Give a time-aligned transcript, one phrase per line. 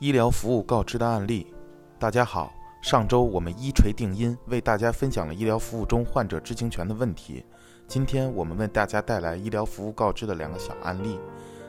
[0.00, 1.54] 医疗服务告知的案例。
[1.98, 7.44] 大家好，上周我们一锤定音，为大家分享了医疗服务中患者知情权的问题。
[7.86, 11.20] 今天我们为大家带来医疗服务告知的两个小案例，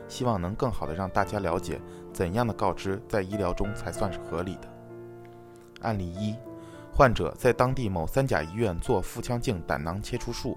[0.08, 1.78] 希望能更好的让大家了解
[2.10, 4.68] 怎样的告知在医疗中才算是合理的。
[5.82, 6.34] 案例一：
[6.90, 10.56] 患者在当地某三甲医院做腹腔镜胆囊切除术，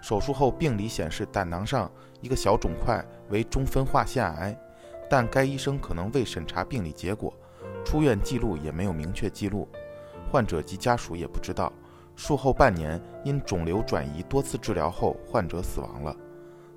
[0.00, 1.90] 手术后病理显示胆囊上
[2.20, 4.56] 一个小肿块为中分化腺癌。
[5.10, 7.32] 但该医生可能未审查病理结果，
[7.84, 9.68] 出院记录也没有明确记录，
[10.30, 11.72] 患者及家属也不知道。
[12.14, 16.14] 术后半年，因肿瘤转移多次治疗后，患者死亡了。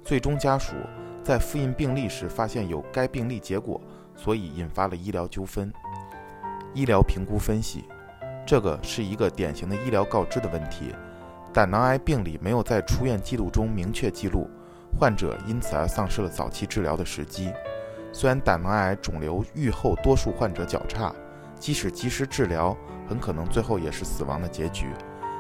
[0.03, 0.75] 最终家属
[1.23, 3.81] 在复印病历时发现有该病例结果，
[4.15, 5.71] 所以引发了医疗纠纷。
[6.73, 7.85] 医疗评估分析，
[8.45, 10.95] 这个是一个典型的医疗告知的问题。
[11.51, 14.49] 胆囊癌病理没有在出院记录中明确记录，
[14.97, 17.51] 患者因此而丧失了早期治疗的时机。
[18.11, 21.13] 虽然胆囊癌肿瘤愈后多数患者较差，
[21.59, 22.75] 即使及时治疗，
[23.07, 24.87] 很可能最后也是死亡的结局。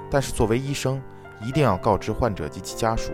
[0.09, 1.01] 但是作为医生，
[1.41, 3.11] 一定要告知患者及其家属，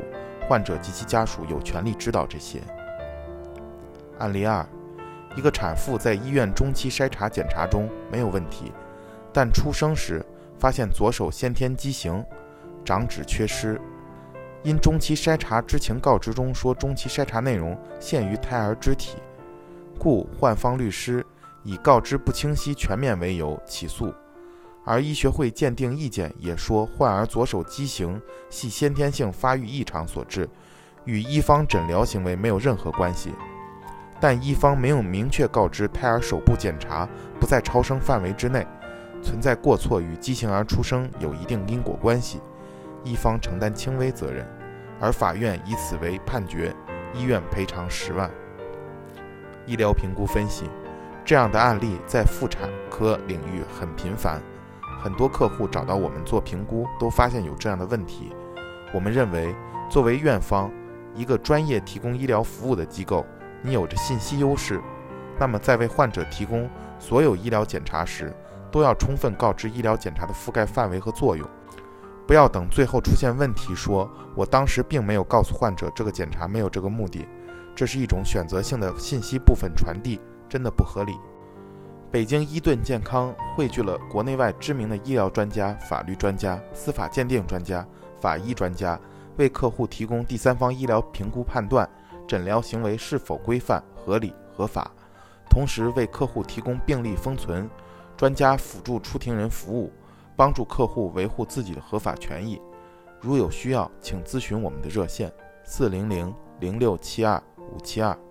[0.48, 2.60] 患者及其家属有权利知道这些。
[4.20, 4.66] 案例二：
[5.36, 8.72] 一个产妇在医院中期筛查检查中没有问题，
[9.32, 10.26] 但出生时
[10.60, 12.24] 发现左手先天畸形，
[12.84, 13.80] 掌指缺失。
[14.64, 19.18] 因中期筛查知情告知中说中期筛查内容限于胎儿肢体。
[19.98, 21.26] 故患方律师
[21.64, 24.14] 以告知不清晰全面为由起诉，
[24.86, 30.48] 而医学会鉴定意见也说患儿左手畸形系先天性发育异常所致，
[31.04, 33.34] 与医方诊疗行为没有任何关系。
[34.20, 37.08] 但医方没有明确告知胎儿手部检查
[37.40, 38.66] 不在超声范围之内，
[39.22, 42.40] 存在过错与畸形儿出生有一定因果关系，
[43.04, 44.48] 医方承担轻微责任，
[45.00, 46.74] 而法院以此为判决，
[47.14, 48.32] 医院赔偿十万。
[49.68, 50.70] 医疗评估分析，
[51.26, 54.42] 这样的案例在妇产科领域很频繁，
[55.04, 58.34] 很多客户找到我们做评估，都发现有这样的问题。
[58.94, 59.54] 我们认为，
[59.90, 60.72] 作为院方，
[61.14, 63.26] 一个专业提供医疗服务的机构，
[63.62, 64.82] 你有着信息优势，
[65.38, 68.34] 那么在为患者提供所有医疗检查时，
[68.72, 71.46] 都要充分告知医疗检查的覆盖范围和作用，
[72.26, 77.28] 不要等最后出现问题，说我当时并没有告诉患者这个检查没有这个目的。
[77.78, 81.16] 这是一种选择性的信息部分传递，真的不合理。
[82.10, 87.88] 北京伊顿健康汇聚了国内外知名的医疗专家、法律专家、司法鉴定专家、
[88.20, 89.00] 法医专家，
[89.36, 91.88] 为客户提供第三方医疗评估判断，
[92.28, 94.90] 诊疗行为是否规范、合理、合法，
[95.48, 97.70] 同时为客户提供病历封存，
[98.16, 99.94] 专家辅助出庭人服务，
[100.36, 102.60] 帮助客户维护自己的合法权益。
[103.22, 105.32] 如有需要，请咨询我们的热线：
[105.64, 107.40] 四零零零六七二。
[107.74, 108.27] 五七二。